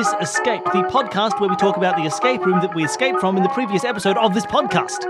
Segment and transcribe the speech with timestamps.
[0.00, 2.84] to Podcast This Escape, the podcast where we talk about the escape room that we
[2.84, 5.04] escaped from in the previous episode of this podcast.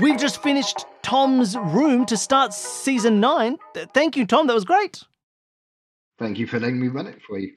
[0.00, 3.58] We've just finished Tom's room to start season nine.
[3.94, 4.46] Thank you, Tom.
[4.48, 5.04] That was great.
[6.18, 7.52] Thank you for letting me run it for you.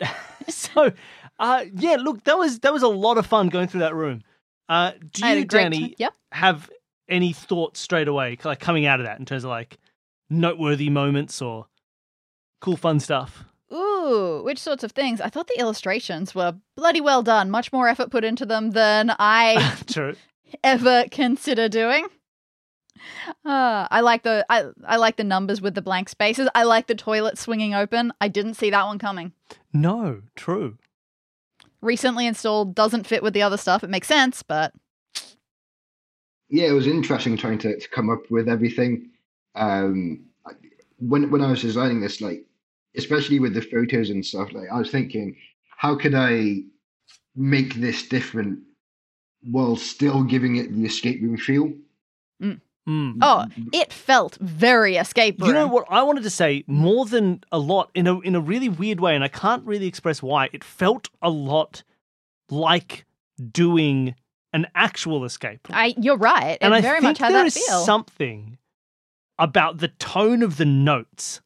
[0.48, 0.92] so,
[1.38, 4.22] uh, yeah, look, that was that was a lot of fun going through that room.
[4.68, 5.94] Uh, do you, Danny, time.
[5.98, 6.14] Yep.
[6.32, 6.70] have
[7.08, 9.78] any thoughts straight away, like coming out of that, in terms of like
[10.28, 11.66] noteworthy moments or
[12.60, 13.44] cool, fun stuff?
[14.06, 15.20] Ooh, which sorts of things?
[15.20, 17.50] I thought the illustrations were bloody well done.
[17.50, 19.76] Much more effort put into them than I
[20.64, 22.06] ever consider doing.
[23.44, 26.48] Uh, I like the I, I like the numbers with the blank spaces.
[26.54, 28.12] I like the toilet swinging open.
[28.20, 29.32] I didn't see that one coming.
[29.72, 30.78] No, true.
[31.82, 33.84] Recently installed doesn't fit with the other stuff.
[33.84, 34.72] It makes sense, but
[36.48, 39.10] Yeah, it was interesting trying to, to come up with everything.
[39.54, 40.26] Um,
[40.98, 42.46] when when I was designing this, like
[42.96, 45.36] especially with the photos and stuff, like I was thinking,
[45.76, 46.62] how could I
[47.34, 48.60] make this different
[49.42, 51.72] while still giving it the escape room feel?
[52.88, 53.18] Mm.
[53.20, 55.48] oh, it felt very escape room.
[55.48, 58.40] You know what I wanted to say more than a lot in a in a
[58.40, 60.48] really weird way, and I can't really express why.
[60.52, 61.82] It felt a lot
[62.48, 63.04] like
[63.50, 64.14] doing
[64.52, 65.68] an actual escape.
[65.68, 65.76] room.
[65.76, 66.52] I you're right.
[66.52, 67.80] It and I very think much had there that is feel.
[67.80, 68.56] something
[69.36, 71.40] about the tone of the notes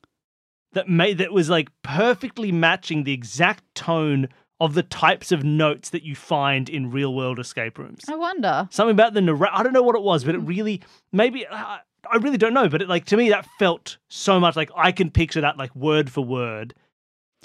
[0.72, 4.28] that made that was like perfectly matching the exact tone
[4.60, 8.04] of the types of notes that you find in real world escape rooms.
[8.08, 8.68] I wonder.
[8.70, 11.78] Something about the narr- I don't know what it was, but it really maybe uh,
[12.10, 14.92] I really don't know, but it, like to me that felt so much like I
[14.92, 16.74] can picture that like word for word.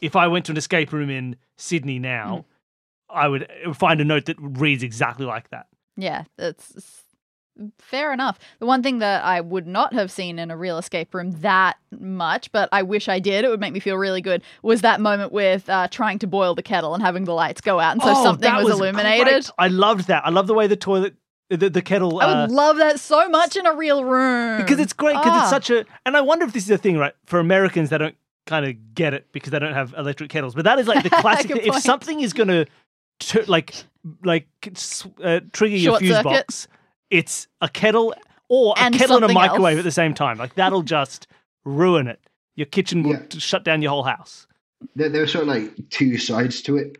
[0.01, 2.45] If I went to an escape room in Sydney now,
[3.09, 5.67] I would uh, find a note that reads exactly like that.
[5.95, 7.03] Yeah, that's
[7.79, 8.37] fair enough.
[8.59, 11.77] The one thing that I would not have seen in a real escape room that
[11.99, 14.99] much, but I wish I did, it would make me feel really good, was that
[15.01, 17.93] moment with uh, trying to boil the kettle and having the lights go out.
[17.93, 19.25] And so Oh, something that was, illuminated.
[19.27, 19.49] great.
[19.57, 20.25] I loved that.
[20.25, 21.15] I love the way the toilet,
[21.49, 22.19] the, the kettle.
[22.19, 24.61] I uh, would love that so much in a real room.
[24.61, 25.41] because it's great because Ah.
[25.43, 27.97] it's such a and i wonder if this is a thing right for americans they
[27.97, 28.15] don't
[28.47, 31.09] kind of get it because they don't have electric kettles but that is like the
[31.21, 32.65] classic if something is gonna
[33.47, 33.75] like
[34.23, 34.47] like
[35.23, 36.23] uh, trigger your fuse circuit.
[36.23, 36.67] box
[37.09, 38.13] it's a kettle
[38.49, 39.79] or a And kettle and a microwave else.
[39.79, 41.27] at the same time like that'll just
[41.63, 42.19] ruin it
[42.55, 43.23] your kitchen will Yeah.
[43.37, 44.47] shut down your whole house
[44.95, 46.97] There, there were sort of like two sides to it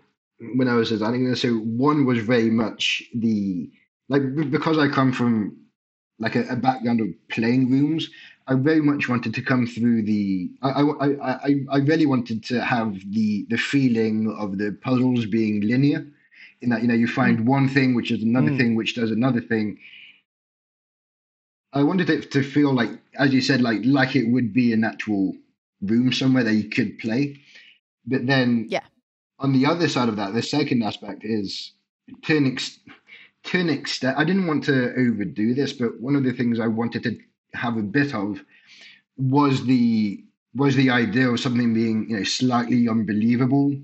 [0.56, 1.42] when I was designing this.
[1.42, 3.70] So one was very much the
[4.10, 5.56] like because I come from
[6.20, 8.10] like a, a background of playing rooms.
[8.48, 10.52] I very much wanted to come through the.
[10.62, 15.26] I, I, I, I- I really wanted to have the the feeling of the puzzles
[15.26, 16.06] being linear,
[16.62, 18.58] in that you know you find one thing which is another Mm.
[18.58, 19.78] thing which does another thing.
[21.74, 24.84] I wanted it to feel like, as you said, like like it would be an
[24.84, 25.36] actual
[25.82, 27.40] room somewhere that you could play.
[28.06, 28.84] But then, Yeah.
[29.40, 31.74] on the other side of that, the second aspect is
[32.24, 32.80] to an, ex-
[33.46, 34.18] to an extent.
[34.18, 37.18] I didn't want to overdo this, but one of the things I wanted to
[37.54, 38.44] have a bit of
[39.18, 40.24] was the
[40.54, 43.76] was the idea of something being you know slightly unbelievable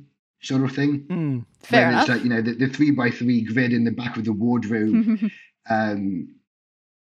[0.41, 1.05] sort of thing.
[1.09, 1.45] Mm.
[1.61, 2.01] fair When enough.
[2.03, 4.33] It's like you know the, the three by three grid in the back of the
[4.33, 5.19] wardrobe
[5.69, 6.35] um,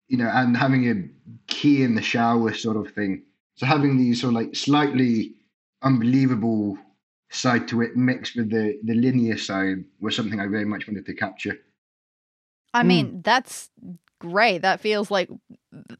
[0.07, 1.03] you know, and having a
[1.47, 3.23] key in the shower sort of thing.
[3.55, 5.35] So having these sort of like slightly
[5.81, 6.77] unbelievable
[7.29, 11.05] side to it mixed with the the linear side was something I very much wanted
[11.05, 11.57] to capture.
[12.73, 13.69] I mean, that's
[14.19, 14.61] great.
[14.61, 15.29] That feels like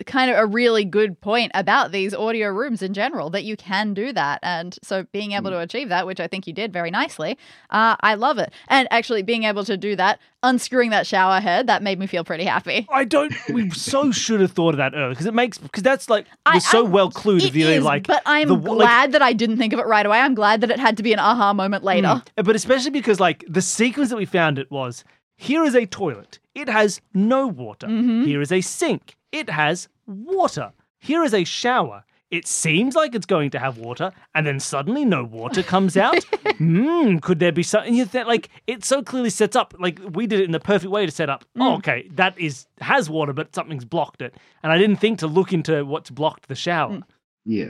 [0.05, 3.93] kind of a really good point about these audio rooms in general that you can
[3.93, 4.39] do that.
[4.43, 7.37] And so being able to achieve that, which I think you did very nicely,
[7.69, 8.51] uh, I love it.
[8.67, 12.23] And actually being able to do that, unscrewing that shower head, that made me feel
[12.23, 12.87] pretty happy.
[12.91, 13.33] I don't.
[13.49, 16.55] We so should have thought of that earlier because it makes because that's like I-
[16.55, 17.39] was so I- well clued.
[17.39, 19.79] It If you is, like, but I'm the- glad like- that I didn't think of
[19.79, 20.19] it right away.
[20.19, 22.07] I'm glad that it had to be an aha moment later.
[22.37, 22.45] Mm.
[22.45, 25.03] But especially because like the sequence that we found it was
[25.35, 26.39] here is a toilet.
[26.55, 27.87] It has no water.
[27.87, 28.25] Mm-hmm.
[28.25, 29.15] Here is a sink.
[29.31, 30.71] It has water.
[30.99, 32.03] Here is a shower.
[32.31, 36.23] It seems like it's going to have water, and then suddenly no water comes out.
[36.59, 37.95] Hmm, could there be something?
[37.95, 40.91] You think like it so clearly sets up like we did it in the perfect
[40.91, 41.43] way to set up.
[41.57, 41.61] Mm.
[41.63, 45.27] Oh, okay, that is has water, but something's blocked it, and I didn't think to
[45.27, 46.91] look into what's blocked the shower.
[46.97, 47.03] Mm.
[47.45, 47.69] Yeah.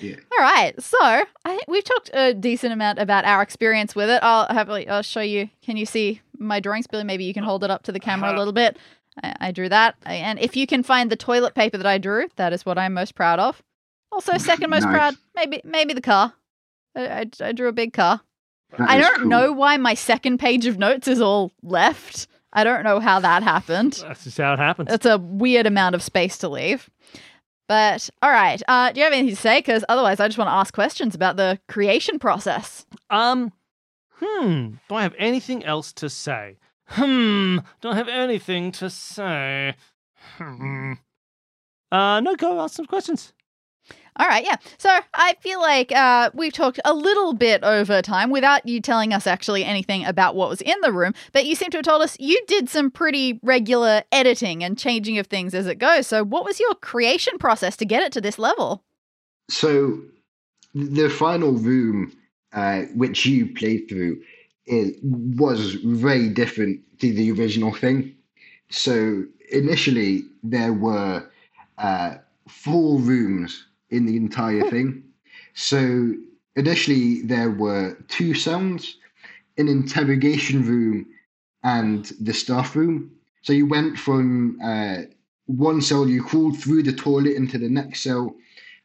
[0.00, 0.16] Yeah.
[0.38, 4.20] All right, so I think we've talked a decent amount about our experience with it.
[4.22, 5.48] I'll happily I'll show you.
[5.62, 7.02] Can you see my drawings, Billy?
[7.02, 8.38] Maybe you can hold it up to the camera a Uh-huh.
[8.38, 8.76] little bit.
[9.22, 12.28] I, I drew that, and if you can find the toilet paper that I drew,
[12.36, 13.62] that is what I'm most proud of.
[14.10, 14.94] Also, second most Nice.
[14.94, 16.32] proud, maybe maybe the car.
[16.96, 18.20] I, I, I drew a big car.
[18.78, 19.28] That I don't cool.
[19.28, 22.26] know why my second page of notes is all left.
[22.52, 23.94] I don't know how that happened.
[24.02, 24.92] That's just how it happens.
[24.92, 26.88] It's a weird amount of space to leave.
[27.68, 29.58] But all right, uh, do you have anything to say?
[29.58, 32.84] Because otherwise, I just want to ask questions about the creation process.
[33.10, 33.52] Um,
[34.16, 34.72] hmm.
[34.88, 36.56] Do I have anything else to say?
[36.86, 37.58] Hmm.
[37.80, 39.74] don't have anything to say?
[40.36, 40.94] Hmm.
[41.90, 42.36] Uh, no.
[42.36, 43.32] Go ask some questions.
[44.16, 44.56] All right, yeah.
[44.78, 49.12] So I feel like uh, we've talked a little bit over time without you telling
[49.12, 52.00] us actually anything about what was in the room, but you seem to have told
[52.00, 56.06] us you did some pretty regular editing and changing of things as it goes.
[56.06, 58.84] So, what was your creation process to get it to this level?
[59.50, 60.00] So
[60.74, 62.16] the final room,
[62.52, 64.22] uh, which you played through,
[64.66, 68.14] it was very different to the original thing.
[68.70, 71.28] So initially there were
[71.78, 72.16] uh,
[72.48, 75.04] four rooms in the entire thing.
[75.54, 76.14] So
[76.56, 78.96] initially there were two cells,
[79.58, 81.06] an interrogation room,
[81.62, 83.12] and the staff room.
[83.42, 85.02] So you went from uh,
[85.46, 88.34] one cell, you crawled through the toilet into the next cell.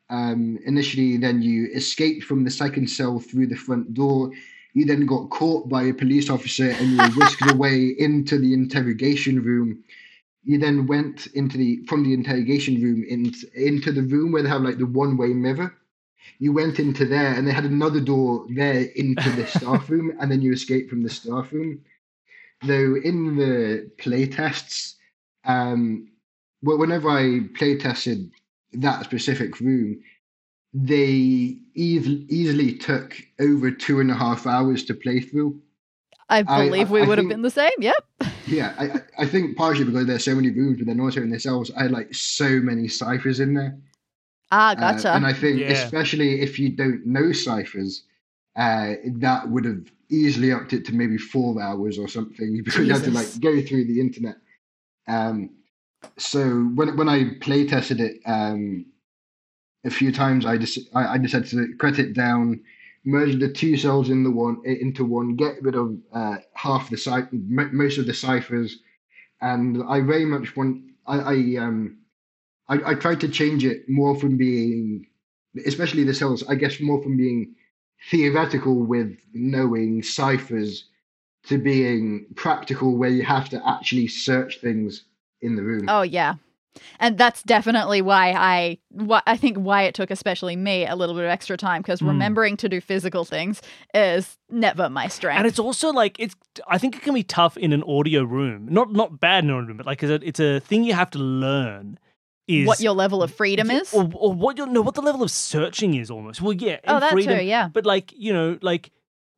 [0.10, 4.32] Um, initially, then you escaped from the second cell through the front door.
[4.74, 8.54] You then got caught by a police officer and you were whisked away into the
[8.54, 9.84] interrogation room.
[10.44, 14.50] You then went into the from the interrogation room into into the room where they
[14.50, 15.76] have like the one way mirror.
[16.40, 20.32] You went into there and they had another door there into the staff room, and
[20.32, 21.84] then you escaped from the staff room.
[22.66, 24.98] Though in the play tests,
[25.46, 26.12] um,
[26.64, 28.32] well, whenever I play tested
[28.74, 30.02] that specific room,
[30.74, 35.60] they eas- easily took over two and a half hours to play through.
[36.30, 37.72] I I- believe we I would have think- been the same.
[37.80, 37.96] Yep.
[38.48, 41.30] Yeah, I, I- I think partially because there's so many rooms, but then also in
[41.30, 43.78] the cells, I had like so many ciphers in there.
[44.52, 45.14] Ah, Uh, gotcha.
[45.14, 45.68] and I think, Yeah.
[45.74, 48.06] especially if you don't know ciphers,
[48.56, 52.92] uh, that would have easily upped it to maybe four hours or something because you
[52.94, 54.38] had to like go through the internet.
[55.08, 55.52] Um,
[56.18, 56.42] so
[56.74, 58.86] when when I play tested it um,
[59.86, 62.62] a few times, I just I, I just had to cut it down,
[63.06, 67.28] merge the two cells in the one into one, get rid of uh, half the
[67.32, 68.80] m- most of the ciphers,
[69.42, 72.00] and I very much want I, I um
[72.68, 75.08] I, I tried to change it more from being,
[75.66, 77.56] especially the cells, I guess more from being
[78.12, 80.86] theoretical with knowing ciphers
[81.48, 85.06] to being practical where you have to actually search things
[85.42, 85.88] in the room.
[85.90, 86.36] Oh yeah.
[87.00, 91.16] And that's definitely why I why I think why it took especially me a little
[91.16, 92.08] bit of extra time because Mm.
[92.10, 93.62] remembering to do physical things
[93.94, 95.40] is never my strength.
[95.40, 96.36] And it's also like it's.
[96.68, 98.68] I think it can be tough in an audio room.
[98.70, 100.94] Not not bad in an audio room, but like it's a, it's a thing you
[100.94, 101.98] have to learn.
[102.48, 103.94] Is what your level of freedom is.
[103.94, 106.42] or, or what you know what the level of searching is almost.
[106.42, 107.68] Well, yeah, oh, that freedom, too, yeah.
[107.68, 108.92] But like you know, like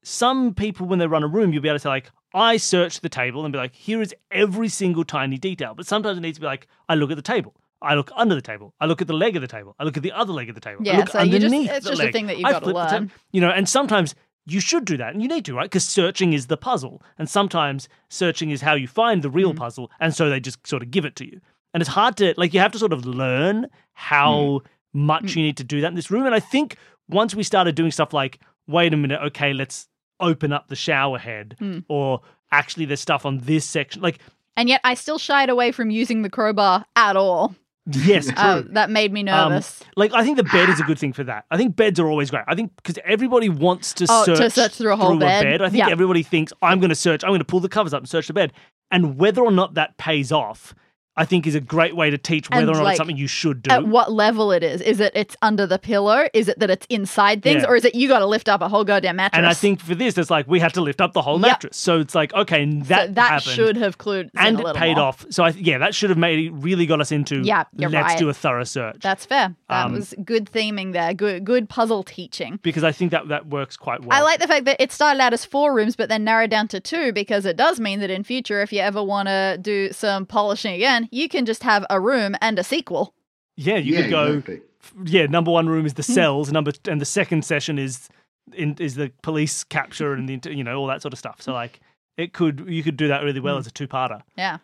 [0.03, 3.01] some people when they run a room, you'll be able to say like, I search
[3.01, 5.73] the table and be like, here is every single tiny detail.
[5.75, 7.55] But sometimes it needs to be like, I look at the table.
[7.81, 8.73] I look under the table.
[8.79, 9.75] I look at the leg of the table.
[9.79, 10.81] I look at the other leg of the table.
[10.81, 12.75] I Yeah, look so you just- it's just a thing that you've I gotta flip
[12.75, 13.11] the ta- learn.
[13.31, 14.13] you know, and sometimes
[14.45, 15.65] you should do that, and you need to, right?
[15.65, 19.35] Because searching is the puzzle, and sometimes searching is how you find the Mm.
[19.35, 21.41] real puzzle, and so they just sort of give it to you.
[21.73, 24.61] And it's hard to like you have to sort of learn how
[24.93, 25.35] much Mm.
[25.37, 26.25] you need to do that in this room.
[26.25, 26.75] And I think
[27.07, 29.87] once we started doing stuff like, wait a minute, okay, let's
[30.21, 31.83] open up the shower head, Mm.
[31.87, 34.19] or actually there's stuff on this section, like
[34.57, 37.55] And yet I still shied away from using the crowbar at all.
[37.87, 39.83] yes, Oh, that made me Um, nervous.
[39.95, 41.45] Like I think the bed is a good thing for that.
[41.49, 42.43] I think beds are always great.
[42.47, 45.61] I think because everybody wants to Oh, search to search through a whole bed.
[45.61, 45.89] I think Yeah.
[45.89, 47.23] everybody thinks I'm going to search.
[47.23, 48.53] I'm going to pull the covers up and search the bed.
[48.91, 50.75] And whether or not that pays off,
[51.17, 53.17] I think is a great way to teach And, whether or not like, it's something
[53.17, 53.69] you should do.
[53.71, 54.79] At what level it is?
[54.81, 56.27] Is it it's under the pillow?
[56.33, 57.63] Is it that it's inside things?
[57.63, 57.67] Yeah.
[57.69, 59.37] Or is it you got to lift up a whole goddamn mattress?
[59.37, 61.41] and I think for this, it's like we had to lift up the whole Yep.
[61.41, 61.75] mattress.
[61.77, 63.51] So it's like okay, and So that that happened.
[63.55, 65.05] should have clued and it paid more.
[65.07, 65.25] off.
[65.29, 68.17] So I yeah, that should have made really got us into Yeah, let's right.
[68.17, 69.53] do a thorough search That's fair.
[69.69, 71.13] That Um, was good theming there.
[71.13, 72.59] Good good puzzle teaching.
[72.63, 74.17] because I think that that works quite well.
[74.17, 76.69] I like the fact that it started out as four rooms, but then narrowed down
[76.69, 79.91] to two because it does mean that in future, if you ever want to do
[79.91, 83.13] some polishing again, you can just have a room and a sequel.
[83.57, 84.25] yeah, you yeah, could go.
[84.33, 84.61] exactly.
[85.05, 86.13] yeah, number one room is the Hmm.
[86.13, 86.51] cells.
[86.51, 88.09] Number and the second session is
[88.53, 91.41] in is the police capture and the you know all that sort of stuff.
[91.41, 91.79] So like
[92.17, 94.21] it could you could do that really well as a two parter.
[94.37, 94.57] Yeah.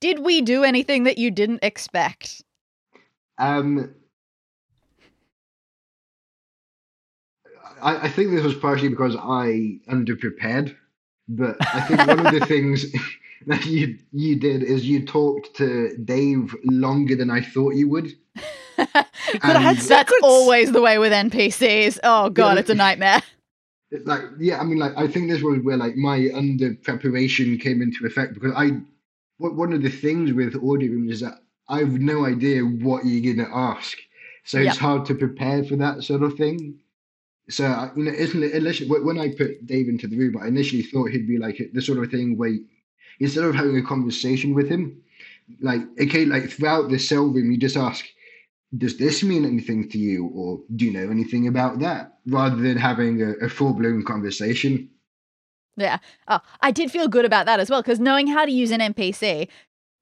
[0.00, 2.42] Did we do anything that you didn't expect?
[3.38, 3.94] Um,
[7.82, 10.74] I, I think this was partially because I underprepared,
[11.28, 12.86] but I think one of the things
[13.46, 18.12] that you you did is you talked to Dave longer than I thought you would.
[18.76, 20.20] But I had That's secrets.
[20.22, 21.98] always the way with NPCs.
[22.04, 22.60] Oh god, Yeah.
[22.60, 23.22] it's a nightmare.
[24.04, 27.80] like yeah i mean like i think this was where like my under preparation came
[27.80, 28.70] into effect because i
[29.38, 31.34] what one of the things with audio rooms is that
[31.68, 33.96] I've no idea what you're gonna ask,
[34.44, 34.68] so Yep.
[34.68, 36.78] it's hard to prepare for that sort of thing.
[37.48, 37.64] So
[37.96, 38.52] you know, isn't it?
[38.52, 41.58] Initially, when when I put Dave into the room, I initially thought he'd be like
[41.72, 42.56] the sort of thing where
[43.20, 45.02] instead of having a conversation with him,
[45.60, 48.04] like okay, like throughout the cell room, you just ask,
[48.76, 52.76] "Does this mean anything to you?" or "Do you know anything about that?" Rather than
[52.76, 54.90] having a, a full blown conversation.
[55.76, 55.98] Yeah.
[56.26, 58.80] Oh, I did feel good about that as well because knowing how to use an
[58.80, 59.48] NPC,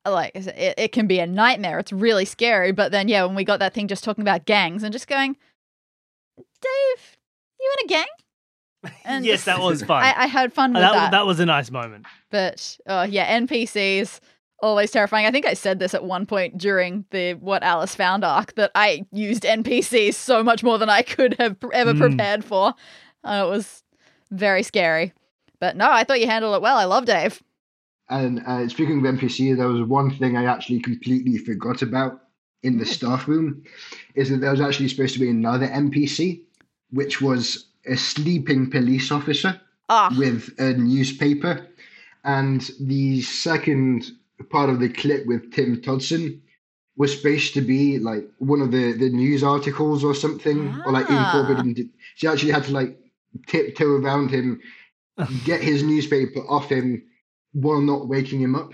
[0.06, 1.78] like it, it can be a nightmare.
[1.78, 2.73] It's really scary.
[2.73, 5.37] But then, yeah, when we got that thing just talking about gangs and just going,
[6.37, 7.16] Dave,
[7.61, 8.06] you in a gang?
[9.05, 10.03] And yes, that was fun.
[10.03, 11.11] I, I had fun with that, that.
[11.12, 12.07] that was a nice moment.
[12.31, 14.21] But oh yeah, NPCs
[14.61, 15.26] always terrifying.
[15.26, 18.71] I think I said this at one point during the what Alice found arc that
[18.75, 21.99] I used NPCs so much more than I could have pr- ever Mm.
[21.99, 22.75] prepared for.
[23.25, 23.83] Uh, it was
[24.31, 25.12] very scary.
[25.61, 26.76] But no, I thought you handled it well.
[26.76, 27.43] I love Dave.
[28.11, 32.21] And uh, speaking of NPC, there was one thing I actually completely forgot about
[32.62, 33.62] in the staff room,
[34.14, 36.43] is that there was actually supposed to be another NPC,
[36.91, 41.67] which was a sleeping police officer Ah, with a newspaper.
[42.25, 44.11] And the second
[44.50, 46.41] part of the clip with Tim Todson
[46.97, 51.07] was supposed to be like one of the, the news articles or something, or like
[51.11, 51.37] Ah.
[51.45, 51.91] incorporated.
[52.14, 52.99] She actually had to like
[53.47, 54.61] tiptoe around him,
[55.45, 57.03] get his newspaper off him
[57.53, 58.71] while not waking him up.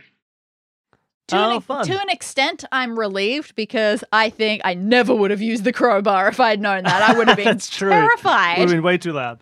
[1.30, 1.84] To, Oh, an, fun.
[1.87, 6.28] to an extent, I'm relieved because I think I never would have used the crowbar
[6.28, 7.10] if I'd known that.
[7.10, 7.90] I would have been That's true.
[7.90, 9.40] Would have been way too loud.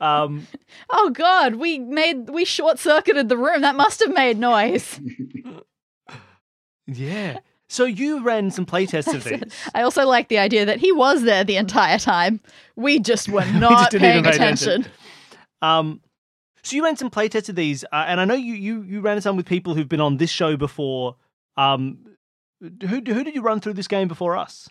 [0.00, 0.46] Um,
[0.90, 3.62] Oh God, we made we short circuited the room.
[3.62, 5.00] That must have made noise.
[6.86, 7.38] yeah.
[7.68, 9.42] So you ran some playtests of these.
[9.74, 12.40] I also like the idea that he was there the entire time.
[12.76, 14.86] We just were We not just paying even pay attention.
[15.62, 16.00] Um,
[16.66, 19.20] so you ran some playtests of these, uh, and I know you, you you ran
[19.20, 21.14] some with people who've been on this show before.
[21.56, 21.98] Um,
[22.60, 24.68] who who did you run through this game before us?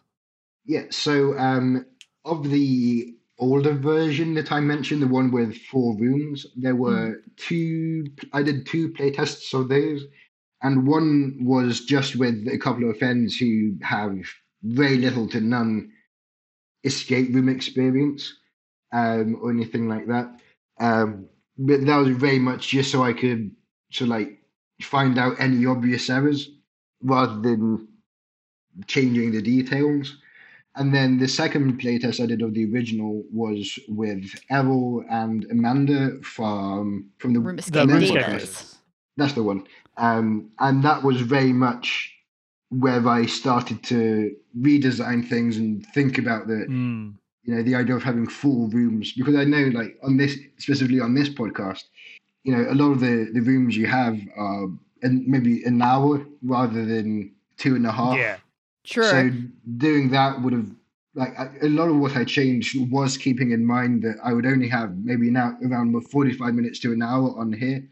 [0.66, 1.86] Yeah, so um,
[2.25, 8.08] of the older version that I mentioned, the one with four rooms, there were two.
[8.34, 10.04] I did two playtests of those,
[10.64, 14.18] and one was just with a couple of friends who have
[14.64, 15.92] very little to none
[16.84, 18.34] escape room experience
[18.92, 20.28] um, or anything like that.
[20.80, 23.51] Um, but that was very much just so I could
[23.91, 24.39] so like
[24.81, 26.50] find out any obvious errors
[27.01, 27.88] rather than
[28.88, 30.17] changing the details.
[30.77, 36.21] And then the second playtest I did of the original was with Errol and Amanda
[36.21, 38.15] from from the Room The Escape Room Divas.
[38.17, 38.75] RuneScape
[39.15, 39.65] That's the one.
[39.95, 42.13] Um, and that was very much
[42.69, 47.15] where I started to redesign things and think about the Mm.
[47.46, 51.00] You know the idea of having full rooms because I know like on this specifically
[51.00, 51.84] on this podcast,
[52.44, 54.68] you know a lot of the the rooms you have are
[55.02, 58.18] and maybe an hour rather than two and a half.
[58.18, 58.38] Yeah.
[58.84, 59.04] True.
[59.04, 59.30] So
[59.78, 60.70] doing that would have
[61.16, 64.46] like a a lot of what I changed was keeping in mind that I would
[64.46, 67.88] only have maybe now around 45 minutes to an hour on here,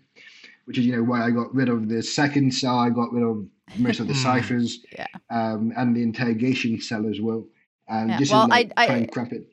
[0.65, 3.23] which is you know why I got rid of the second cell, I got rid
[3.23, 3.45] of
[3.77, 4.19] most of the Hmm.
[4.23, 5.07] ciphers, Yeah.
[5.29, 7.45] um, and the interrogation cell as well,
[7.93, 9.47] and Yeah, well, like, I- I- try and crap it.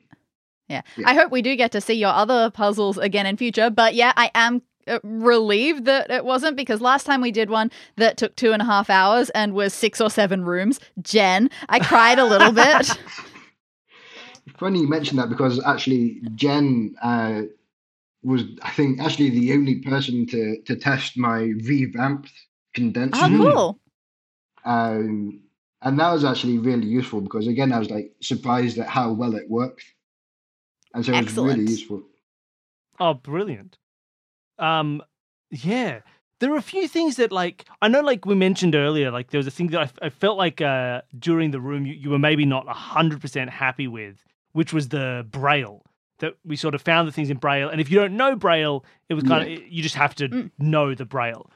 [0.67, 0.81] Yeah.
[0.97, 1.09] Yeah.
[1.09, 3.69] I hope we do get to see your other puzzles again in future.
[3.69, 7.69] But yeah, I am uh, relieved that it wasn't because last time we did one
[7.97, 10.79] that took two and a half hours and was six or seven rooms.
[11.01, 12.97] Jen, I cried a little bit.
[14.57, 17.41] Funny you mentioned that because actually Jen uh,
[18.23, 22.31] was I think actually the only person to to test my revamped
[22.73, 23.19] condenser.
[23.23, 23.79] Oh, cool.
[24.63, 25.41] Um,
[25.81, 29.35] and that was actually really useful because again, I was like surprised at how well
[29.35, 29.83] it worked,
[30.93, 32.03] and so it was really useful.
[32.99, 33.77] Oh, brilliant.
[34.59, 35.01] Um,
[35.49, 36.01] yeah.
[36.39, 39.37] There are a few things that, like, I know, like we mentioned earlier, like there
[39.39, 42.45] was a thing that I felt like uh, during the room you, you were maybe
[42.45, 44.23] not hundred percent happy with,
[44.53, 45.83] which was the braille.
[46.19, 48.85] That we sort of found the things in braille, and if you don't know braille,
[49.09, 50.51] it was kind of you just have to Mm.
[50.59, 51.49] know the braille.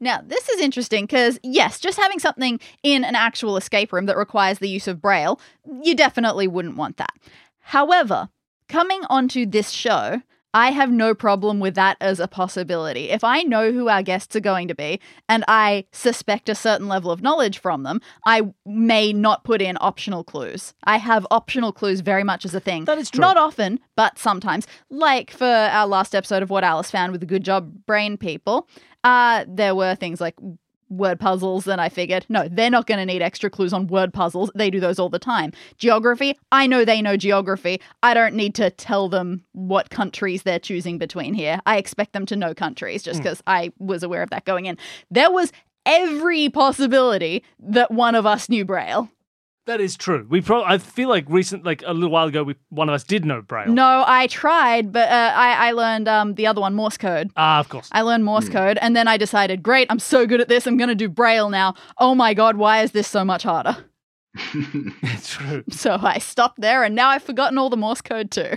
[0.00, 4.16] Now, this is interesting because, yes, just having something in an actual escape room that
[4.16, 5.40] requires the use of Braille,
[5.82, 7.12] you definitely wouldn't want that.
[7.60, 8.28] However,
[8.68, 10.22] coming onto this show,
[10.54, 13.10] I have no problem with that as a possibility.
[13.10, 16.88] If I know who our guests are going to be and I suspect a certain
[16.88, 20.72] level of knowledge from them, I may not put in optional clues.
[20.84, 22.86] I have optional clues very much as a thing.
[22.86, 23.20] That is true.
[23.20, 24.66] Not often, but sometimes.
[24.90, 28.68] Like for our last episode of What Alice Found with the Good Job Brain people,
[29.04, 30.34] uh, there were things like
[30.88, 34.12] word puzzles, and I figured, no, they're not going to need extra clues on word
[34.12, 34.50] puzzles.
[34.54, 35.52] They do those all the time.
[35.76, 37.80] Geography, I know they know geography.
[38.02, 41.60] I don't need to tell them what countries they're choosing between here.
[41.66, 43.24] I expect them to know countries just hmm.
[43.24, 44.78] because I was aware of that going in.
[45.10, 45.52] There was
[45.86, 49.10] every possibility that one of us knew Braille.
[49.68, 50.26] That is true.
[50.28, 50.64] We probably.
[50.74, 53.42] I feel like recent, like a little while ago, we one of us did know
[53.42, 53.70] Braille.
[53.70, 57.30] No, I tried, but uh, I, I learned um, the other one, Morse code.
[57.36, 57.88] Ah, of course.
[57.92, 58.52] I learned Morse Hmm.
[58.54, 61.08] code, and then I decided, great, I'm so good at this, I'm going to do
[61.08, 61.74] Braille now.
[61.98, 63.76] Oh my god, why is this so much harder?
[64.34, 65.64] it's true.
[65.70, 68.56] So I stopped there, and now I've forgotten all the Morse code too.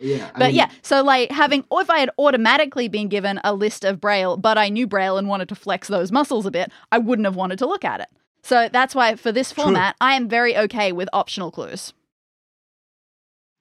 [0.00, 3.38] yeah, I But mean, yeah, so like having, or if I had automatically been given
[3.44, 6.50] a list of Braille, but I knew Braille and wanted to flex those muscles a
[6.50, 8.08] bit, I wouldn't have wanted to look at it.
[8.46, 9.64] So that's why for this True.
[9.64, 11.92] format, I am very okay with optional clues.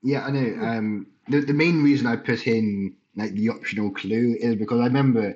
[0.03, 0.63] Yeah, I know.
[0.63, 4.83] Um, the the main reason I put in like the optional clue is because I
[4.83, 5.35] remember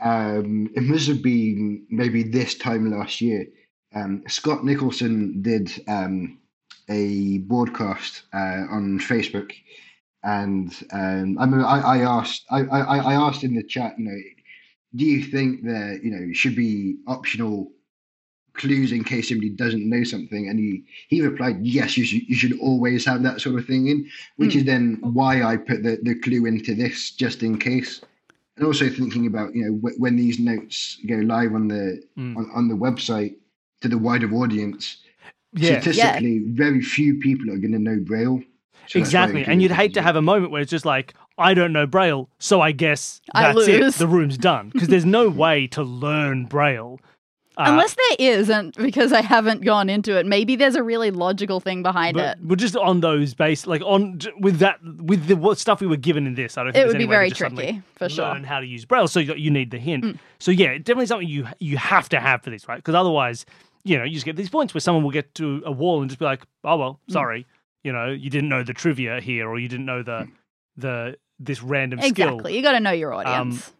[0.00, 3.44] um, it must have been maybe this time last year.
[3.94, 6.38] Um, Scott Nicholson did um,
[6.88, 9.52] a broadcast uh, on Facebook,
[10.24, 14.06] and um, I remember I, I asked I, I, I asked in the chat, you
[14.06, 14.18] know,
[14.94, 17.72] do you think there you know it should be optional
[18.56, 20.48] clues in case somebody doesn't know something?
[20.48, 23.88] And he he replied, yes, you should you should always have that sort of thing
[23.88, 28.00] in, which is then why I put the, the clue into this just in case.
[28.56, 32.36] And also thinking about you know wh- when these notes go live on the Mm.
[32.36, 33.34] on, on the website
[33.82, 34.96] to the wider audience,
[35.52, 35.80] Yeah.
[35.80, 38.42] statistically, very few people are going to know Braille.
[38.88, 39.44] So that's why I Exactly.
[39.44, 42.30] And you'd hate to have a moment where it's just like, I don't know Braille,
[42.38, 43.94] so I guess I that's it.
[43.94, 44.70] The room's done.
[44.70, 46.98] Because there's no way to learn Braille.
[47.58, 51.10] Uh, Unless there is, and because I haven't gone into it, maybe there's a really
[51.10, 52.44] logical thing behind but it.
[52.44, 55.96] we're just on those base, like on with that with the what stuff we were
[55.96, 56.58] given in this.
[56.58, 58.26] I don't think It there's would be any way to very tricky, for sure.
[58.26, 60.04] Learn how to use Braille, so you, you need the hint.
[60.04, 60.18] Mm.
[60.38, 62.76] So yeah, definitely something you you have to have for this, right?
[62.76, 63.46] Because otherwise,
[63.84, 66.10] you know, you just get these points where someone will get to a wall and
[66.10, 67.12] just be like, "Oh well, Mm.
[67.14, 67.46] sorry,
[67.84, 70.28] you know, you didn't know the trivia here, or you didn't know the
[70.76, 72.54] the this random skill." Exactly.
[72.54, 73.72] You got to know your Um, audience.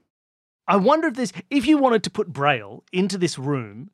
[0.68, 3.90] I wonder if there's if you wanted to put Braille into this room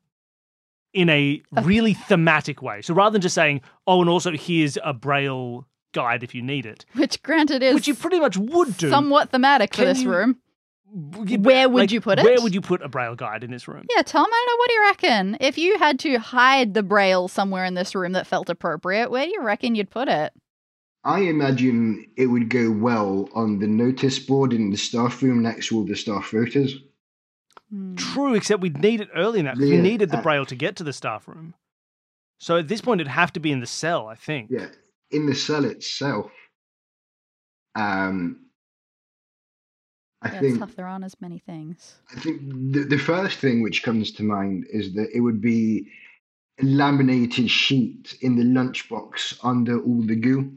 [0.93, 2.81] in a really thematic way.
[2.81, 6.65] So rather than just saying, "Oh, and also here's a Braille guide if you need
[6.65, 8.89] it," which, granted, is which you pretty much would do.
[8.89, 10.37] somewhat thematic for this you- room.
[10.95, 12.23] Where would like, you put it?
[12.23, 13.83] Where would you put a Braille guide in this room?
[13.95, 15.37] Yeah, Terminator, what do you reckon?
[15.39, 19.25] If you had to hide the braille somewhere in this room that felt appropriate, where
[19.25, 20.33] do you reckon you'd put it?
[21.05, 25.67] I imagine it would go well on the notice board in the staff room next
[25.67, 26.71] to all the staff rotas.
[27.69, 27.95] Hmm.
[27.95, 29.55] True, except we'd need it early enough.
[29.57, 31.55] 'cause We needed the uh, Braille to get to the staff room.
[32.39, 34.49] So at this point, it'd have to be in the cell, I think.
[34.49, 34.67] Yeah,
[35.11, 36.31] in the cell itself.
[37.75, 38.45] Um,
[40.21, 40.75] I Yeah, think tough.
[40.75, 41.95] There aren't as many things.
[42.15, 42.41] I think
[42.73, 45.91] the, the first thing which comes to mind is that it would be
[46.59, 50.53] a laminated sheet in the lunchbox under all the goo.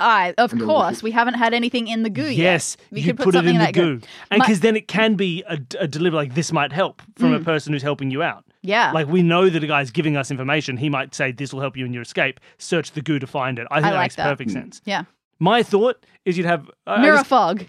[0.00, 2.36] I, of And course, we haven't had anything in the goo yet.
[2.36, 4.86] Yes, We you could put put, it something in the goo, and because then it
[4.88, 7.44] can be a, a deliver like this might help from a Mm.
[7.44, 8.44] person who's helping you out.
[8.62, 8.92] Yeah.
[8.92, 10.76] Like we know that a guy's giving us information.
[10.76, 12.38] He might say this will help you in your escape.
[12.58, 13.66] Search the goo to find it.
[13.70, 14.24] I think I that like makes that.
[14.30, 14.52] perfect Mm.
[14.52, 14.82] sense.
[14.84, 15.02] yeah.
[15.40, 17.64] My thought is you'd have I Mirror just- fog.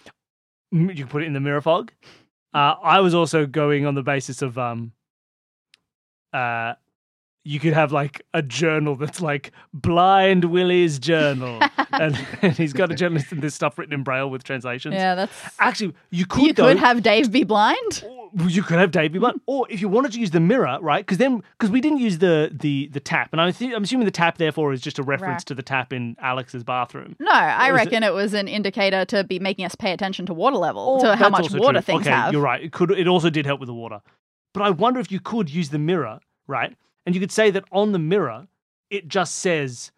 [0.71, 1.91] You can put it in the mirror fog.
[2.53, 4.91] Uh, I was also going on the basis of um,
[6.33, 6.73] uh,
[7.45, 11.59] you could have like a journal that's like Blind Willie's journal,
[11.93, 14.95] and, and he's got a journal and this stuff written in braille with translations.
[14.95, 15.33] Yeah, that's.
[15.59, 16.67] Actually, you could You though.
[16.67, 18.03] could have Dave be blind.
[18.47, 21.03] you could have Dave be blind, or if you wanted to use the mirror, right?
[21.05, 24.05] Because then, because we didn't use the the the tap, and I think I'm assuming
[24.05, 25.45] the tap therefore is just a reference Right.
[25.47, 27.15] to the tap in Alex's bathroom.
[27.19, 30.25] No, I is it- reckon it was an indicator to be making us pay attention
[30.27, 31.81] to water level, Or to how much water true.
[31.81, 32.33] things okay, have.
[32.33, 32.61] You're right.
[32.61, 32.91] It could.
[32.91, 34.01] It also did help with the water,
[34.53, 36.75] but I wonder if you could use the mirror, right?
[37.05, 38.47] And you could say that on the mirror,
[38.89, 39.91] it just says,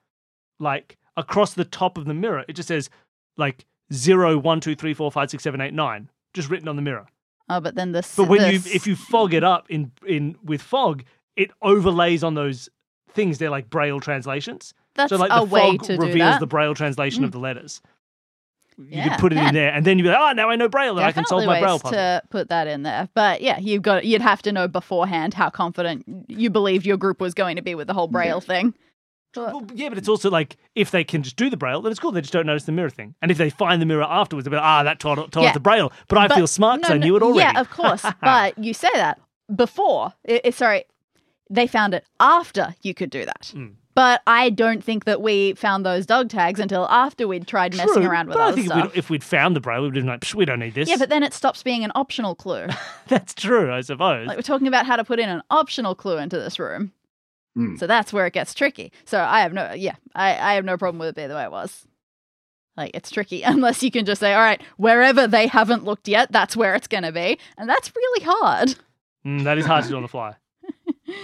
[0.59, 2.89] like across the top of the mirror, it just says
[3.37, 6.81] like zero, one, two, three, four, five, six, seven, eight, nine, just written on the
[6.81, 7.07] mirror.
[7.49, 8.15] Oh, but then this.
[8.15, 11.03] But when this- you if you fog it up in in with fog,
[11.35, 12.69] it overlays on those
[13.09, 13.37] things.
[13.39, 14.73] They're like braille translations.
[14.95, 17.33] that's so like a the way fog to do reveals the braille translation of Mm.
[17.33, 17.81] the letters.
[18.77, 19.47] You Yeah, could put it yeah.
[19.49, 21.25] in there, and then you'd be like, "Oh, now I know braille, and I can
[21.25, 23.10] solve my braille puzzle." to put that in there.
[23.13, 27.19] But yeah, you've got you'd have to know beforehand how confident you believed your group
[27.21, 28.73] was going to be with the whole braille thing.
[29.34, 31.91] But- Well, yeah, but it's also like if they can just do the braille, then
[31.91, 32.12] it's cool.
[32.12, 33.15] They just don't notice the mirror thing.
[33.21, 35.49] And if they find the mirror afterwards, they'll be like, ah, that told, told Yeah.
[35.49, 35.91] us the braille.
[36.10, 37.39] But I But- feel smart because no, I knew it already.
[37.39, 38.03] Yeah, of course.
[38.21, 39.19] but you say that
[39.55, 40.13] before.
[40.27, 40.84] i- i- sorry,
[41.49, 43.51] they found it after you could do that.
[43.55, 43.75] Mm.
[44.01, 48.03] But I don't think that we found those dog tags until after we'd tried messing
[48.03, 48.83] around with but I other think if stuff.
[48.83, 50.89] we'd, if we'd found the braille, we'd been like, Psh, we don't need this.
[50.89, 52.65] Yeah, but then it stops being an optional clue.
[53.07, 54.25] that's true, I suppose.
[54.25, 56.93] like we're talking about how to put in an optional clue into this room.
[57.55, 57.77] Mm.
[57.77, 58.91] So that's where it gets tricky.
[59.05, 61.43] So I have no, yeah, I, I have no problem with it being the way
[61.43, 61.85] it was.
[62.75, 66.31] Like it's tricky unless you can just say, all right, wherever they haven't looked yet,
[66.31, 68.73] that's where it's going to be, and that's really hard.
[69.23, 70.33] Mm, that is hard to do on the fly.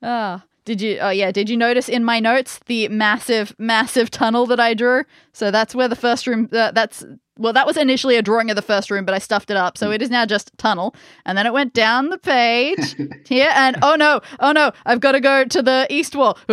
[0.00, 0.98] Ah, did you?
[1.00, 5.04] Oh yeah, did you notice in my notes the massive, massive tunnel that I drew?
[5.32, 6.46] So that's where the first room.
[6.52, 7.02] Uh, that's
[7.38, 9.78] well, that was initially a drawing of the first room, but I stuffed it up,
[9.78, 10.94] so it is now just tunnel.
[11.24, 15.12] And then it went down the page here, and oh no, oh no, I've got
[15.12, 16.36] to go to the east wall.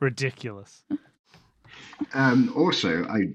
[0.00, 0.82] Ridiculous.
[2.12, 3.28] Um, also, I,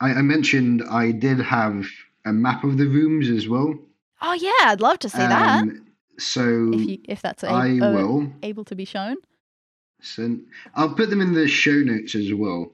[0.00, 1.86] I I mentioned I did have
[2.26, 3.74] a map of the rooms as well.
[4.22, 5.83] oh yeah, I'd love to see that Um,
[6.18, 8.32] So if you if that's a, I uh, will.
[8.42, 9.16] able to be shown.
[10.00, 10.46] send.
[10.74, 12.72] I'll put them in the show notes as well.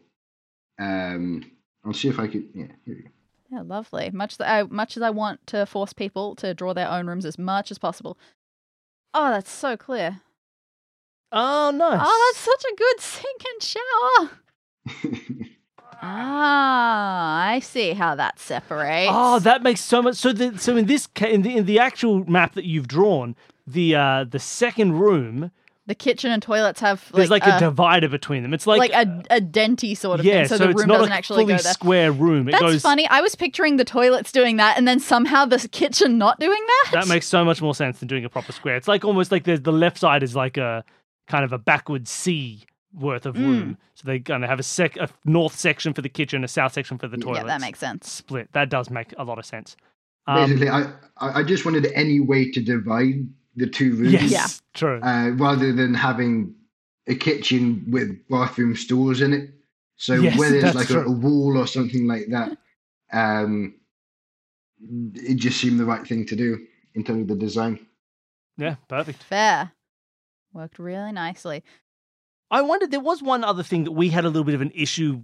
[0.78, 1.50] Um,
[1.84, 2.48] I'll see if I can.
[2.54, 3.10] Yeah, here we go.
[3.50, 4.10] Yeah, lovely.
[4.12, 7.26] Much that I, much as I want to force people to draw their own rooms
[7.26, 8.16] as much as possible.
[9.12, 10.20] Oh, that's so clear.
[11.32, 12.00] Oh, nice.
[12.02, 15.46] Oh, that's such a good sink and shower.
[16.02, 19.10] Ah, I see how that separates.
[19.12, 20.16] Oh, that makes so much.
[20.16, 23.36] So, the, so in this ca- in the in the actual map that you've drawn,
[23.66, 25.50] the uh the second room,
[25.86, 28.54] the kitchen and toilets have like, there's like, a, divider between them.
[28.54, 30.88] It's like, like a a denty sort of yeah, thing, so, so, the it's room
[30.88, 31.72] not doesn't a actually fully go there.
[31.72, 32.48] square room.
[32.48, 32.82] It That's goes.
[32.82, 33.06] funny.
[33.08, 36.92] I was picturing the toilets doing that, and then somehow the kitchen not doing that.
[36.92, 38.76] That makes so much more sense than doing a proper square.
[38.76, 40.84] It's like almost like there's the left side is like a
[41.28, 43.40] kind of a backward C worth of Mm.
[43.46, 43.78] room.
[43.94, 46.72] So they kind of have a sec a north section for the kitchen, a south
[46.72, 47.38] section for the toilet.
[47.38, 48.10] yeah, that makes sense.
[48.10, 48.52] split.
[48.52, 49.76] That does make a lot of sense.
[50.26, 50.82] Um, Basically, I,
[51.16, 54.12] I I just wanted any way to divide the two rooms.
[54.12, 54.46] yes, Yeah.
[54.74, 55.00] true.
[55.02, 56.54] uh, rather than having
[57.06, 59.50] a kitchen with bathroom stalls in it.
[59.96, 62.56] So Yes, where there's like a, a wall or something like that,
[63.12, 63.74] um,
[65.14, 67.86] it just seemed the right thing to do in terms of the design.
[68.56, 69.22] yeah, perfect.
[69.22, 69.72] Fair.
[70.52, 71.62] Worked really nicely.
[72.50, 74.72] I wondered there was one other thing that we had a little bit of an
[74.74, 75.22] issue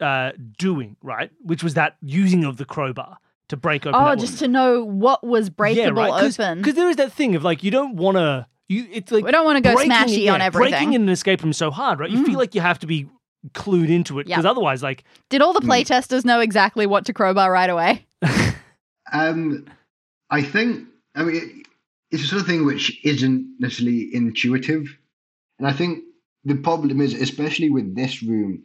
[0.00, 1.30] uh, doing, right?
[1.42, 4.00] Which was that using of the crowbar to break open.
[4.00, 4.38] Oh, that just one.
[4.38, 6.58] to know what was breakable Yeah, open.
[6.58, 8.46] Because there is that thing of like you don't want to.
[8.68, 10.70] You it's like we don't want to go breaking smashy yeah, on everything.
[10.72, 12.10] Breaking in an escape room is so hard, right?
[12.10, 12.26] You Mm.
[12.26, 13.06] feel like you have to be
[13.52, 14.36] clued into it Yeah.
[14.36, 15.70] because otherwise, like, Did all the Hmm.
[15.70, 18.06] playtesters know exactly what to crowbar right away?
[19.12, 19.66] Um,
[20.30, 21.62] I think, I mean,
[22.10, 24.86] it's a sort of thing which isn't necessarily intuitive.
[25.58, 26.02] And I think
[26.44, 28.64] the problem is, especially with this room,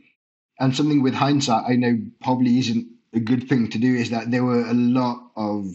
[0.59, 4.31] and something with hindsight, I know probably isn't a good thing to do, is that
[4.31, 5.65] there were a lot of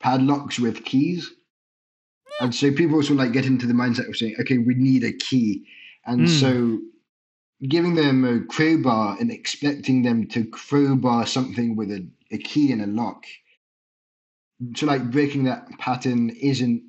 [0.00, 1.30] padlocks with keys.
[2.40, 5.12] And so people also like get into the mindset of saying, okay, we need a
[5.12, 5.66] key.
[6.04, 6.28] And Mm.
[6.28, 6.80] so
[7.68, 12.82] giving them a crowbar and expecting them to crowbar something with a, a key and
[12.82, 13.24] a lock.
[14.76, 16.82] So like breaking that pattern isn't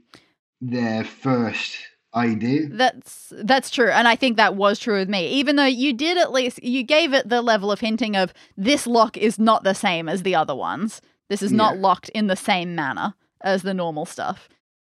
[0.62, 1.78] their first
[2.16, 2.68] idea.
[2.70, 5.28] That's that's true, and I think that was true with me.
[5.30, 8.86] Even though you did at least you gave it the level of hinting of this
[8.88, 11.02] lock is not the same as the other ones.
[11.30, 11.82] This is not Yeah.
[11.82, 14.48] locked in the same manner as the normal stuff.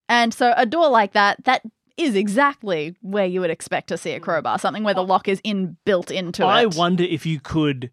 [0.09, 1.61] And so a door like that, that
[1.97, 5.39] is exactly where you would expect to see a crowbar, something where the lock is
[5.43, 6.73] in built into I it.
[6.75, 7.91] I wonder if you could,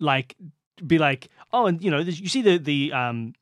[0.00, 0.34] like,
[0.86, 3.34] be like, oh, and you know, you see the the um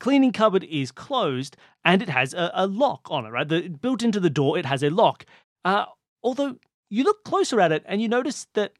[0.00, 3.48] cleaning cupboard is closed and it has a, a lock on it, right?
[3.48, 5.24] The built into the door, it has a lock.
[5.64, 5.84] Uh,
[6.22, 6.56] although
[6.88, 8.72] you look closer at it and you notice that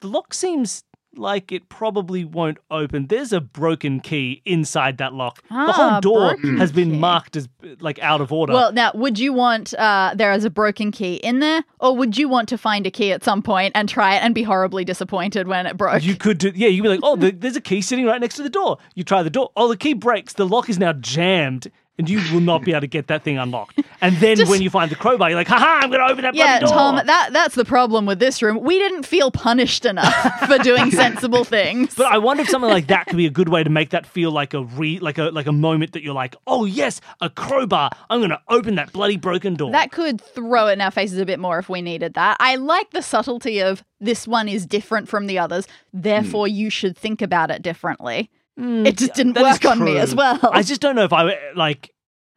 [0.00, 3.06] the lock seems like it probably won't open.
[3.08, 5.42] There's a broken key inside that lock.
[5.48, 6.98] the Ah, whole door has been key.
[6.98, 7.48] marked as
[7.80, 8.52] like out of order.
[8.52, 12.16] Well, now, would you want uh, there as a broken key in there, or would
[12.16, 14.84] you want to find a key at some point and try it and be horribly
[14.84, 16.02] disappointed when it broke?
[16.02, 16.68] You could do, yeah.
[16.68, 18.78] You'd be like, oh, the, there's a key sitting right next to the door.
[18.94, 19.50] You try the door.
[19.56, 20.32] Oh, the key breaks.
[20.32, 23.38] The lock is now jammed, and you will not be able to get that thing
[23.38, 23.80] unlocked.
[24.00, 26.22] And then Just- when you find the crowbar, you're like, haha, I'm going to open
[26.22, 26.74] that yeah, bloody door.
[26.74, 28.60] Yeah, Tom, that that's the problem with this room.
[28.60, 31.94] We didn't feel punished enough for doing sensible things.
[31.94, 34.06] but I wonder if something like that could be a good way to make that
[34.06, 37.30] feel like a re, like a like a moment that you're like, oh yes, a
[37.30, 37.90] crowbar.
[38.10, 39.70] I'm going to open that bloody broken door.
[39.72, 42.36] that could throw it in our faces a bit more if we needed that.
[42.40, 46.00] I like the subtlety of this one is different from the others, hmm.
[46.00, 48.30] therefore you should think about it differently.
[48.58, 50.38] Mm, It just didn't work on me as well.
[50.42, 51.90] I just don't know if I like.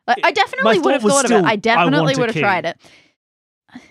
[0.08, 1.46] Like, I definitely would have was thought of still, it.
[1.48, 2.78] I I definitely want would have tried it.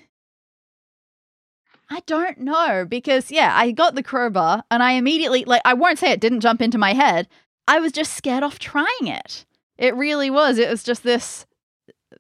[1.91, 5.99] I don't know because yeah, I got the crowbar and I immediately like I won't
[5.99, 7.29] say it didn't jump into my head.
[7.67, 9.45] I was just scared off trying it.
[9.77, 10.59] It really was.
[10.59, 11.47] It was just this,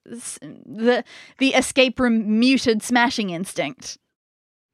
[0.04, 1.04] this the
[1.38, 3.98] the escape room muted smashing instinct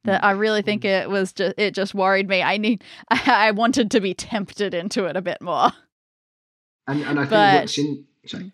[0.03, 2.41] that I really think it was just it just worried me.
[2.41, 5.71] I need I, I wanted to be tempted into it a bit more.
[6.87, 8.43] And and I think But- what's in sorry.
[8.45, 8.51] Mm.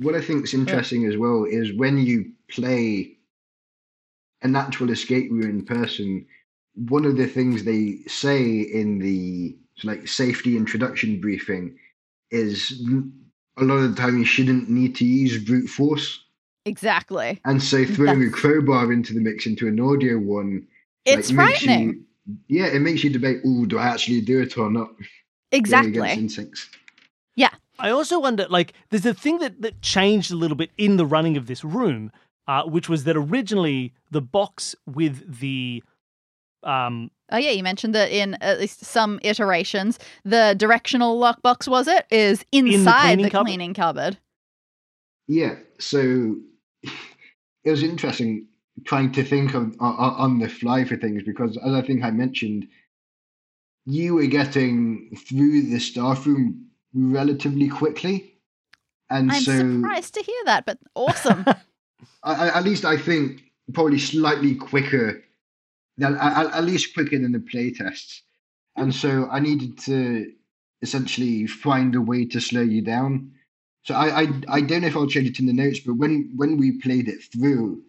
[0.00, 3.16] What I think is interesting as well is when you play
[4.42, 6.24] a natural escape room in person,
[6.76, 11.76] one of the things they say in the like safety introduction briefing
[12.30, 12.80] is
[13.56, 16.22] a lot of the time you shouldn't need to use brute force.
[16.68, 17.40] Exactly.
[17.44, 20.66] And so throwing a crowbar into the mix into an audio one,
[21.04, 22.04] It's like, frightening.
[22.26, 24.90] You, yeah, it makes you debate, oh, do I actually do it or not?
[25.50, 25.98] Exactly.
[25.98, 26.68] Against instincts.
[27.78, 31.06] I also wonder, like, there's a thing that, that changed a little bit in the
[31.06, 32.10] running of this room,
[32.46, 35.82] uh, which was that originally the box with the
[36.64, 41.86] um Oh yeah, you mentioned that in at least some iterations, the directional lockbox was
[41.86, 43.46] it is inside cleaning the cupboard?
[43.46, 44.18] cleaning cupboard.
[45.28, 46.36] Yeah, so
[46.82, 48.46] it was interesting
[48.84, 52.10] trying to think of on, on the fly for things because, as I think I
[52.10, 52.68] mentioned,
[53.86, 58.34] you were getting through the staff room relatively quickly,
[59.10, 61.44] and I'm so surprised to hear that, but awesome.
[62.22, 63.42] I, I- at least I think
[63.74, 65.22] probably slightly quicker
[65.96, 68.22] than at, at least quicker than the play tests.
[68.76, 70.32] And so I needed to
[70.82, 73.32] essentially find a way to slow you down.
[73.84, 76.32] So I, I I don't know if I'll change it in the notes, but when
[76.36, 77.82] when we played it through,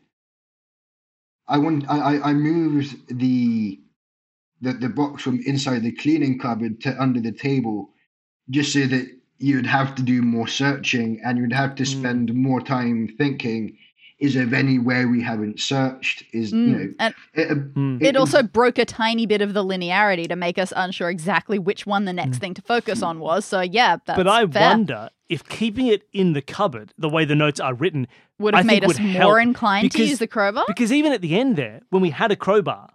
[1.47, 3.79] I want I, I- moved the
[4.61, 7.93] the the box from inside the cleaning cupboard to under the table,
[8.49, 9.07] just so that
[9.39, 11.87] you'd have to do more searching and you'd have to Mm.
[11.87, 13.77] spend more time thinking.
[14.19, 16.23] Is there anywhere we haven't searched?
[16.33, 17.97] Is you Mm, know And it, hmm.
[18.01, 21.85] it also broke a tiny bit of the linearity to make us unsure exactly which
[21.85, 23.45] one the next thing to focus on was.
[23.45, 24.69] So yeah, that's but I fair.
[24.69, 28.07] wonder if keeping it in the cupboard, the way the notes are written,
[28.39, 30.65] would I have think made us more help inclined to use the crowbar.
[30.67, 32.89] because even at the end there, when we had a crowbar,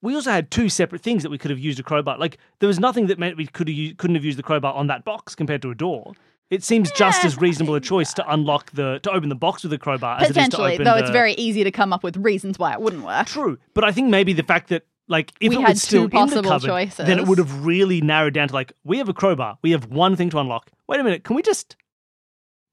[0.00, 2.18] we also had two separate things that we could have used a crowbar.
[2.18, 4.74] Like there was nothing that meant we could have used, couldn't have used the crowbar
[4.74, 6.12] on that box compared to a door.
[6.50, 9.72] It seems just as reasonable a choice to unlock the to open the box with
[9.72, 11.00] a crowbar as it is to Potentially, open though the...
[11.00, 13.26] it's very easy to come up with reasons why it wouldn't work.
[13.26, 16.02] True, but I think maybe the fact that like if We it had was still
[16.02, 17.06] two in the possible cupboard, choices.
[17.06, 19.86] then it would have really narrowed down to like we have a crowbar, we have
[19.86, 20.70] one thing to unlock.
[20.86, 21.76] Wait a minute, can we just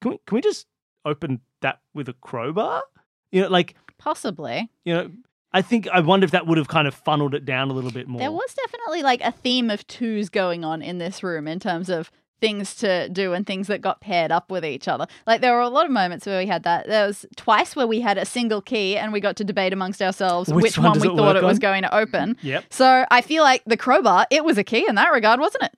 [0.01, 0.67] can we can we just
[1.03, 2.83] open that with a crowbar?
[3.31, 4.69] You know, like Possibly.
[4.83, 5.11] you know,
[5.51, 7.91] I think I wonder if that would have kind of funneled it down a little
[7.91, 8.19] bit more.
[8.19, 11.89] There was definitely like a theme of twos going on in this room in terms
[11.89, 12.11] of
[12.41, 15.08] things to do and things that got paired up with each other.
[15.26, 16.88] Like there were a lot of moments where we had that.
[16.88, 20.02] There was twice where we had a single key and we got to debate amongst
[20.02, 22.38] ourselves Which which, one one, we it thought work it was going to open.
[22.41, 25.63] Yep, So I feel like the crowbar, it was a key in that regard, wasn't
[25.63, 25.71] it?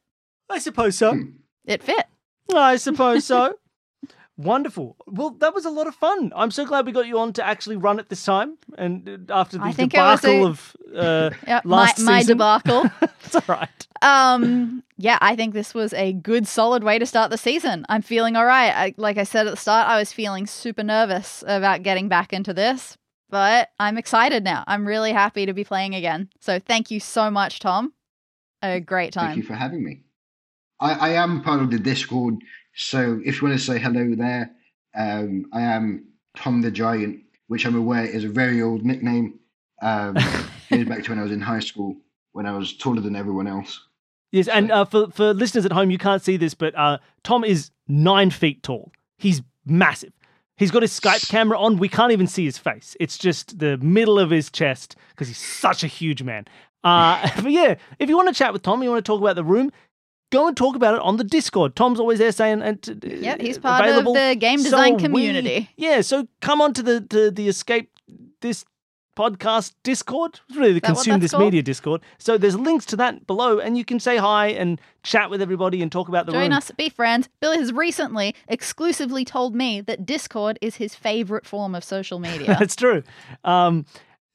[0.50, 1.14] I suppose so.
[1.14, 1.30] Hmm.
[1.66, 2.06] It fit.
[2.54, 3.56] I suppose so.
[4.38, 4.96] Wonderful.
[5.08, 6.32] Well, that was a lot of fun.
[6.36, 8.58] I'm so glad we got you on to actually run it this time.
[8.78, 12.12] And uh, after the I think it was debacle a- of uh, Yeah, Last my,
[12.14, 12.38] my season.
[12.38, 12.92] debacle.
[13.26, 13.88] it's all right.
[14.04, 17.84] Um, yeah, I think this was a good, solid way to start the season.
[17.90, 18.70] I'm feeling all right.
[18.72, 22.32] I, like I said at the start, I was feeling super nervous about getting back
[22.32, 22.96] into this,
[23.32, 24.64] but I'm excited now.
[24.68, 26.30] I'm really happy to be playing again.
[26.42, 27.92] So thank you so much, Tom.
[28.62, 29.28] A great time.
[29.30, 30.02] Thank you for having me.
[30.80, 32.36] I, I am part of the Discord,
[32.78, 34.52] so if you want to say hello there,
[34.96, 36.06] um, I am
[36.38, 39.40] Tom the Giant, which I'm aware is a very old nickname.
[39.82, 40.14] Um,
[40.70, 41.96] goes back to when I was in high school,
[42.34, 43.84] when I was taller than everyone else.
[44.32, 47.44] Yes, and uh, for for listeners at home, you can't see this, but uh, Tom
[47.44, 48.92] is nine feet tall.
[49.18, 50.14] He's massive.
[50.58, 51.78] He's got his Skype camera on.
[51.78, 52.96] We can't even see his face.
[53.00, 56.46] It's just the middle of his chest because he's such a huge man.
[56.84, 59.36] Uh, but yeah, if you want to chat with Tom, you want to talk about
[59.36, 59.72] the room,
[60.32, 61.76] go and talk about it on the Discord.
[61.76, 64.16] Tom's always there saying, and uh, Yep, he's part available.
[64.16, 65.70] of the game So design we- community.
[65.78, 67.90] yeah, so come on to the to the Escape
[68.42, 68.66] this
[69.18, 70.40] podcast Discord.
[70.48, 71.46] It's really the that Consume This called?
[71.46, 72.02] Media Discord.
[72.20, 75.82] So there's links to that below, and you can say hi and chat with everybody
[75.82, 76.52] and talk about the Join room.
[76.54, 77.28] us, be friends.
[77.40, 82.56] Billy has recently exclusively told me that Discord is his favorite form of social media.
[82.60, 83.02] That's true.
[83.44, 83.86] Um,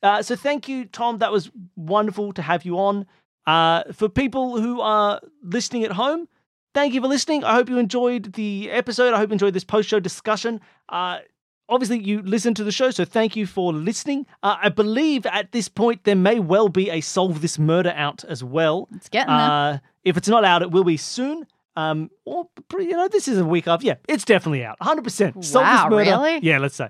[0.02, 1.18] uh, so thank you, Tom.
[1.18, 3.06] That was wonderful to have you on.
[3.46, 6.28] Uh, for people who are listening at home,
[6.74, 7.44] thank you for listening.
[7.44, 9.14] I hope you enjoyed the episode.
[9.14, 10.60] I hope you enjoyed this post show discussion.
[10.88, 11.18] Uh,
[11.68, 14.26] obviously, you listen to the show, so thank you for listening.
[14.42, 18.24] Uh, I believe at this point there may well be a Solve This Murder out
[18.24, 18.88] as well.
[18.94, 19.50] it's getting there.
[19.50, 21.46] Uh, if it's not out, it will be soon.
[21.74, 23.86] Um, or you know, this is a week after.
[23.86, 24.78] Yeah, it's definitely out.
[24.80, 25.02] 100.
[25.02, 26.10] percent Solve Wow, this murder.
[26.10, 26.38] really?
[26.42, 26.88] Yeah, let's say.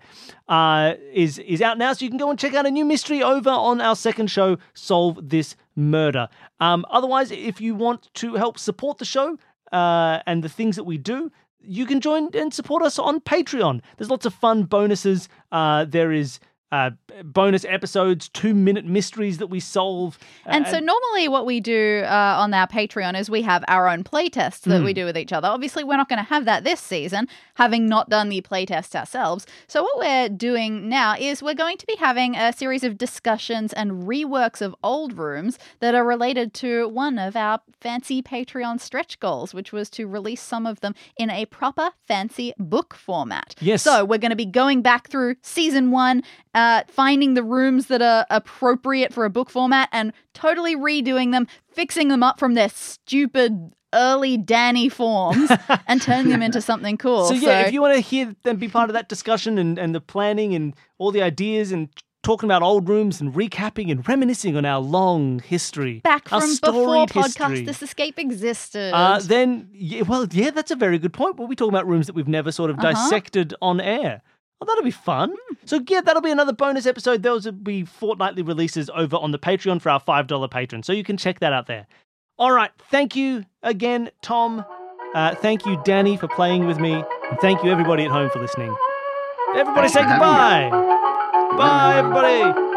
[0.48, 3.22] Uh, is is out now, so you can go and check out a new mystery
[3.22, 6.28] over on our second show, Solve This Murder.
[6.60, 9.38] Um, otherwise, if you want to help support the show
[9.72, 11.30] uh, and the things that we do.
[11.64, 13.82] You can join and support us on Patreon.
[13.96, 15.28] There's lots of fun bonuses.
[15.52, 16.40] Uh, there is
[16.72, 16.90] uh,
[17.22, 20.18] bonus episodes, two minute mysteries that we solve.
[20.46, 23.86] And uh, so normally what we do uh, on our Patreon is we have our
[23.88, 24.84] own playtests that Hmm.
[24.86, 25.48] we do with each other.
[25.48, 27.28] Obviously, we're not going to have that this season,
[27.62, 29.46] having not done the playtest ourselves.
[29.68, 33.72] So what we're doing now is we're going to be having a series of discussions
[33.72, 39.20] and reworks of old rooms that are related to one of our fancy Patreon stretch
[39.20, 43.54] goals, which was to release some of them in a proper fancy book format.
[43.60, 43.82] Yes.
[43.82, 46.24] So we're going to be going back through season one,
[46.56, 51.46] uh, finding the rooms that are appropriate for a book format and totally redoing them,
[51.68, 55.50] fixing them up from their stupid early Danny forms
[55.86, 57.26] and turning them into something cool.
[57.26, 59.94] So yeah, if you want to hear them be part of that discussion and, and
[59.94, 61.88] the planning and all the ideas and
[62.22, 67.06] talking about old rooms and recapping and reminiscing on our long history, back from before
[67.06, 68.92] podcast history, This Escape existed.
[68.94, 71.36] uh, then yeah, well, yeah, that's a very good point.
[71.36, 72.92] We'll be talking about rooms that we've never sort of Uh-huh.
[72.92, 74.22] dissected on air.
[74.60, 75.30] Oh, that'll be fun.
[75.30, 75.54] Hmm.
[75.64, 77.24] So yeah, that'll be another bonus episode.
[77.24, 80.86] Those will be fortnightly releases over on the Patreon for our five dollar patrons.
[80.86, 81.88] So you can check that out there.
[82.42, 84.64] All right, thank you again, Tom.
[85.14, 88.40] Uh, thank you, Danny, for playing with me, and thank you everybody at home for
[88.40, 88.74] listening.
[89.54, 90.68] Everybody Thanks say goodbye.
[91.56, 92.71] Bye, everybody.